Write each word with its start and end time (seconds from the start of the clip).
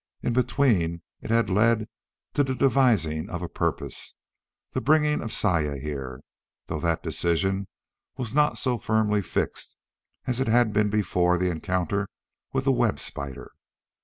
In 0.23 0.33
between 0.33 1.03
it 1.21 1.29
had 1.29 1.51
led 1.51 1.87
to 2.33 2.43
the 2.43 2.55
devising 2.55 3.29
of 3.29 3.43
a 3.43 3.47
purpose 3.47 4.15
the 4.71 4.81
bringing 4.81 5.21
of 5.21 5.31
Saya 5.31 5.77
here 5.77 6.23
though 6.65 6.79
that 6.79 7.03
decision 7.03 7.67
was 8.17 8.33
not 8.33 8.57
so 8.57 8.79
firmly 8.79 9.21
fixed 9.21 9.77
as 10.25 10.39
it 10.39 10.47
had 10.47 10.73
been 10.73 10.89
before 10.89 11.37
the 11.37 11.51
encounter 11.51 12.09
with 12.51 12.63
the 12.65 12.71
web 12.71 12.99
spider. 12.99 13.51